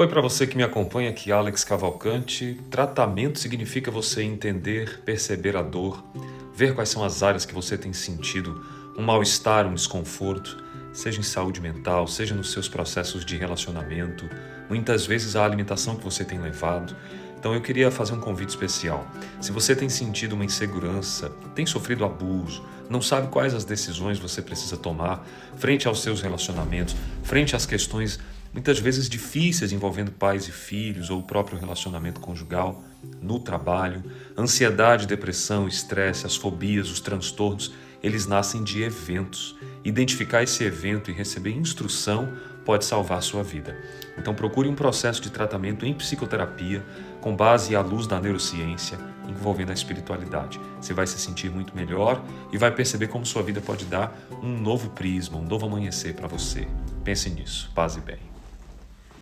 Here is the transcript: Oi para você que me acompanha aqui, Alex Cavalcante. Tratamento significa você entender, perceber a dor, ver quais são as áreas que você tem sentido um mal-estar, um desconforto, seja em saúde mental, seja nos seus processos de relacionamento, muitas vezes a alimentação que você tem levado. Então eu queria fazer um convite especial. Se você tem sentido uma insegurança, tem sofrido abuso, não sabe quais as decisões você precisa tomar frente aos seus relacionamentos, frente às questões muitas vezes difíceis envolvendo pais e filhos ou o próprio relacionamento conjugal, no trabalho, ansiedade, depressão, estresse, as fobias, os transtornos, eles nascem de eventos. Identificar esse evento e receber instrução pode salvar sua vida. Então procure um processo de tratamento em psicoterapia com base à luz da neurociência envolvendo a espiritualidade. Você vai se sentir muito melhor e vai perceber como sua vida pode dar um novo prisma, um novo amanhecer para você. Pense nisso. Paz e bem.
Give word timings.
Oi 0.00 0.08
para 0.08 0.22
você 0.22 0.46
que 0.46 0.56
me 0.56 0.62
acompanha 0.62 1.10
aqui, 1.10 1.30
Alex 1.30 1.62
Cavalcante. 1.62 2.58
Tratamento 2.70 3.38
significa 3.38 3.90
você 3.90 4.22
entender, 4.22 5.02
perceber 5.04 5.58
a 5.58 5.62
dor, 5.62 6.02
ver 6.54 6.74
quais 6.74 6.88
são 6.88 7.04
as 7.04 7.22
áreas 7.22 7.44
que 7.44 7.52
você 7.52 7.76
tem 7.76 7.92
sentido 7.92 8.64
um 8.96 9.02
mal-estar, 9.02 9.66
um 9.66 9.74
desconforto, 9.74 10.56
seja 10.90 11.20
em 11.20 11.22
saúde 11.22 11.60
mental, 11.60 12.06
seja 12.06 12.34
nos 12.34 12.50
seus 12.50 12.66
processos 12.66 13.26
de 13.26 13.36
relacionamento, 13.36 14.26
muitas 14.70 15.04
vezes 15.04 15.36
a 15.36 15.44
alimentação 15.44 15.96
que 15.96 16.02
você 16.02 16.24
tem 16.24 16.38
levado. 16.40 16.96
Então 17.38 17.52
eu 17.52 17.60
queria 17.60 17.90
fazer 17.90 18.14
um 18.14 18.20
convite 18.20 18.48
especial. 18.48 19.06
Se 19.38 19.52
você 19.52 19.76
tem 19.76 19.90
sentido 19.90 20.32
uma 20.32 20.46
insegurança, 20.46 21.28
tem 21.54 21.66
sofrido 21.66 22.06
abuso, 22.06 22.64
não 22.88 23.02
sabe 23.02 23.28
quais 23.28 23.52
as 23.52 23.66
decisões 23.66 24.18
você 24.18 24.40
precisa 24.40 24.78
tomar 24.78 25.26
frente 25.58 25.86
aos 25.86 26.00
seus 26.00 26.22
relacionamentos, 26.22 26.96
frente 27.22 27.54
às 27.54 27.66
questões 27.66 28.18
muitas 28.52 28.78
vezes 28.78 29.08
difíceis 29.08 29.72
envolvendo 29.72 30.10
pais 30.10 30.48
e 30.48 30.52
filhos 30.52 31.10
ou 31.10 31.20
o 31.20 31.22
próprio 31.22 31.58
relacionamento 31.58 32.20
conjugal, 32.20 32.82
no 33.22 33.38
trabalho, 33.38 34.02
ansiedade, 34.36 35.06
depressão, 35.06 35.66
estresse, 35.66 36.26
as 36.26 36.36
fobias, 36.36 36.90
os 36.90 37.00
transtornos, 37.00 37.72
eles 38.02 38.26
nascem 38.26 38.62
de 38.62 38.82
eventos. 38.82 39.56
Identificar 39.84 40.42
esse 40.42 40.64
evento 40.64 41.10
e 41.10 41.14
receber 41.14 41.52
instrução 41.52 42.32
pode 42.64 42.84
salvar 42.84 43.22
sua 43.22 43.42
vida. 43.42 43.76
Então 44.18 44.34
procure 44.34 44.68
um 44.68 44.74
processo 44.74 45.20
de 45.22 45.30
tratamento 45.30 45.86
em 45.86 45.94
psicoterapia 45.94 46.84
com 47.20 47.34
base 47.34 47.74
à 47.74 47.80
luz 47.80 48.06
da 48.06 48.20
neurociência 48.20 48.98
envolvendo 49.30 49.70
a 49.70 49.74
espiritualidade. 49.74 50.60
Você 50.80 50.92
vai 50.92 51.06
se 51.06 51.18
sentir 51.18 51.50
muito 51.50 51.74
melhor 51.74 52.22
e 52.52 52.58
vai 52.58 52.70
perceber 52.70 53.08
como 53.08 53.24
sua 53.24 53.42
vida 53.42 53.60
pode 53.60 53.84
dar 53.84 54.16
um 54.42 54.58
novo 54.58 54.90
prisma, 54.90 55.38
um 55.38 55.44
novo 55.44 55.66
amanhecer 55.66 56.14
para 56.14 56.26
você. 56.26 56.66
Pense 57.04 57.30
nisso. 57.30 57.70
Paz 57.74 57.96
e 57.96 58.00
bem. 58.00 58.29